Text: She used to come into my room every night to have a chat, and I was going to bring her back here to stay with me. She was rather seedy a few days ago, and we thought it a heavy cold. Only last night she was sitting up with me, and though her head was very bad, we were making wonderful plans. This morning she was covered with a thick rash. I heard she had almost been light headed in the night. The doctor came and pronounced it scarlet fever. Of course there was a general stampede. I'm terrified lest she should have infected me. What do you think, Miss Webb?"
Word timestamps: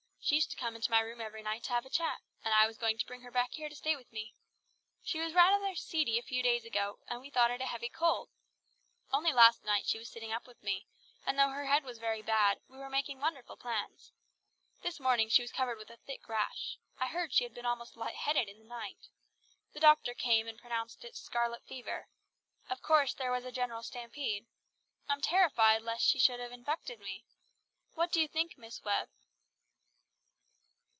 She 0.23 0.35
used 0.35 0.51
to 0.51 0.55
come 0.55 0.75
into 0.75 0.91
my 0.91 0.99
room 0.99 1.19
every 1.19 1.41
night 1.41 1.63
to 1.63 1.71
have 1.73 1.83
a 1.85 1.89
chat, 1.89 2.21
and 2.45 2.53
I 2.53 2.67
was 2.67 2.77
going 2.77 2.99
to 2.99 3.05
bring 3.07 3.21
her 3.21 3.31
back 3.31 3.53
here 3.53 3.67
to 3.67 3.75
stay 3.75 3.95
with 3.95 4.11
me. 4.13 4.35
She 5.01 5.19
was 5.19 5.33
rather 5.33 5.73
seedy 5.73 6.19
a 6.19 6.23
few 6.23 6.43
days 6.43 6.63
ago, 6.63 6.99
and 7.07 7.19
we 7.19 7.31
thought 7.31 7.49
it 7.49 7.59
a 7.59 7.65
heavy 7.65 7.89
cold. 7.89 8.29
Only 9.11 9.33
last 9.33 9.63
night 9.65 9.87
she 9.87 9.97
was 9.97 10.11
sitting 10.11 10.31
up 10.31 10.45
with 10.45 10.61
me, 10.61 10.85
and 11.25 11.39
though 11.39 11.49
her 11.49 11.65
head 11.65 11.83
was 11.83 11.97
very 11.97 12.21
bad, 12.21 12.59
we 12.67 12.77
were 12.77 12.87
making 12.89 13.19
wonderful 13.19 13.57
plans. 13.57 14.13
This 14.83 14.99
morning 14.99 15.27
she 15.27 15.41
was 15.41 15.51
covered 15.51 15.79
with 15.79 15.89
a 15.89 15.97
thick 15.97 16.29
rash. 16.29 16.77
I 16.99 17.07
heard 17.07 17.33
she 17.33 17.43
had 17.43 17.57
almost 17.65 17.95
been 17.95 18.01
light 18.01 18.15
headed 18.15 18.47
in 18.47 18.59
the 18.59 18.65
night. 18.69 19.09
The 19.73 19.79
doctor 19.79 20.13
came 20.13 20.47
and 20.47 20.55
pronounced 20.61 21.03
it 21.03 21.15
scarlet 21.15 21.65
fever. 21.65 22.07
Of 22.69 22.83
course 22.83 23.15
there 23.15 23.31
was 23.31 23.43
a 23.43 23.51
general 23.51 23.81
stampede. 23.81 24.45
I'm 25.09 25.19
terrified 25.21 25.81
lest 25.81 26.05
she 26.05 26.19
should 26.19 26.39
have 26.39 26.51
infected 26.51 26.99
me. 26.99 27.25
What 27.95 28.11
do 28.11 28.21
you 28.21 28.27
think, 28.27 28.55
Miss 28.55 28.83
Webb?" 28.83 29.09